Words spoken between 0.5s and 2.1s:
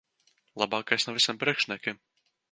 Labākais no visiem priekšniekiem.